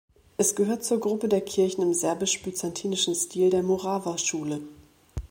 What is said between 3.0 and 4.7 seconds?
Stil der Morava-Schule.